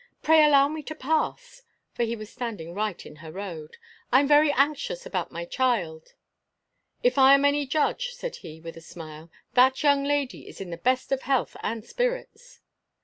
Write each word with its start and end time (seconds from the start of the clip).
"Pray 0.23 0.43
allow 0.43 0.67
me 0.67 0.81
to 0.81 0.95
pass!" 0.95 1.61
for 1.93 2.05
he 2.05 2.15
was 2.15 2.27
standing 2.31 2.73
right 2.73 3.05
in 3.05 3.17
her 3.17 3.31
road. 3.31 3.77
"I 4.11 4.21
am 4.21 4.27
very 4.27 4.51
anxious 4.51 5.05
about 5.05 5.31
my 5.31 5.45
child." 5.45 6.15
"If 7.03 7.19
I 7.19 7.35
am 7.35 7.45
any 7.45 7.67
judge," 7.67 8.15
said 8.15 8.37
he, 8.37 8.59
with 8.59 8.75
a 8.75 8.81
smile, 8.81 9.29
"that 9.53 9.83
young 9.83 10.03
lady 10.03 10.47
is 10.47 10.59
in 10.59 10.71
the 10.71 10.77
best 10.77 11.11
of 11.11 11.21
health 11.21 11.55
and 11.61 11.85
spirits." 11.85 12.61